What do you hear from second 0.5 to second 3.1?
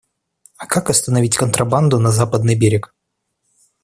А как остановить контрабанду на Западный берег?